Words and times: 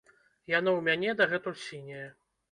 Яно 0.51 0.71
ў 0.77 0.85
мяне 0.87 1.13
дагэтуль 1.19 1.59
сіняе. 1.67 2.07